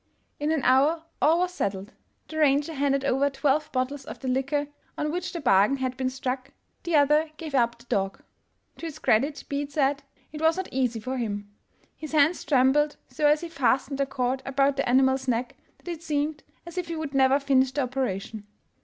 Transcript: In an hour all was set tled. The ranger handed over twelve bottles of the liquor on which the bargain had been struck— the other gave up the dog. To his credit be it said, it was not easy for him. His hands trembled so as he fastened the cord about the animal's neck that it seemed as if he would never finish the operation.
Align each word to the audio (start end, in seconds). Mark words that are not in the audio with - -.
In 0.39 0.51
an 0.51 0.63
hour 0.63 1.03
all 1.21 1.37
was 1.37 1.53
set 1.53 1.73
tled. 1.73 1.89
The 2.27 2.39
ranger 2.39 2.73
handed 2.73 3.05
over 3.05 3.29
twelve 3.29 3.71
bottles 3.71 4.03
of 4.03 4.17
the 4.17 4.27
liquor 4.27 4.65
on 4.97 5.11
which 5.11 5.31
the 5.31 5.39
bargain 5.39 5.77
had 5.77 5.95
been 5.95 6.09
struck— 6.09 6.53
the 6.85 6.95
other 6.95 7.29
gave 7.37 7.53
up 7.53 7.77
the 7.77 7.85
dog. 7.85 8.19
To 8.77 8.87
his 8.87 8.97
credit 8.97 9.43
be 9.47 9.61
it 9.61 9.71
said, 9.71 10.01
it 10.31 10.41
was 10.41 10.57
not 10.57 10.69
easy 10.71 10.99
for 10.99 11.17
him. 11.17 11.51
His 11.95 12.13
hands 12.13 12.43
trembled 12.43 12.97
so 13.09 13.27
as 13.27 13.41
he 13.41 13.49
fastened 13.49 13.99
the 13.99 14.07
cord 14.07 14.41
about 14.43 14.75
the 14.75 14.89
animal's 14.89 15.27
neck 15.27 15.55
that 15.77 15.87
it 15.91 16.01
seemed 16.01 16.41
as 16.65 16.79
if 16.79 16.87
he 16.87 16.95
would 16.95 17.13
never 17.13 17.39
finish 17.39 17.71
the 17.71 17.81
operation. 17.83 18.47